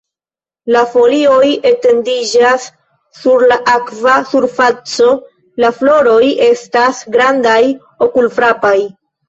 La 0.75 0.79
folioj 0.93 1.49
etendiĝas 1.71 2.65
sur 3.19 3.45
la 3.53 3.59
akva 3.75 4.17
surfaco, 4.33 5.13
la 5.67 5.73
floroj 5.79 6.19
estas 6.49 7.07
grandaj, 7.19 7.63
okulfrapaj. 8.11 8.77